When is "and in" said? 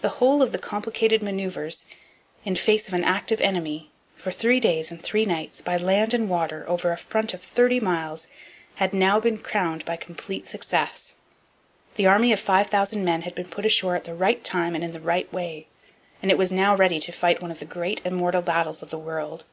14.76-14.92